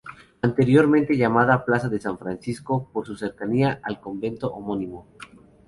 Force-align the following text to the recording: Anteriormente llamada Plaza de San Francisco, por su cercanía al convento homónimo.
Anteriormente 0.41 1.15
llamada 1.15 1.63
Plaza 1.63 1.87
de 1.87 1.99
San 1.99 2.17
Francisco, 2.17 2.89
por 2.91 3.05
su 3.05 3.15
cercanía 3.15 3.79
al 3.83 3.99
convento 4.01 4.51
homónimo. 4.51 5.05